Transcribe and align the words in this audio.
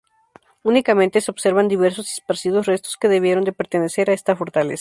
Únicamente 0.63 1.21
se 1.21 1.29
observan 1.29 1.67
diversos 1.67 2.07
y 2.09 2.13
esparcidos 2.13 2.65
restos 2.65 2.97
que 2.97 3.07
debieron 3.07 3.43
de 3.43 3.53
pertenecer 3.53 4.09
a 4.09 4.13
esta 4.13 4.35
fortaleza. 4.35 4.79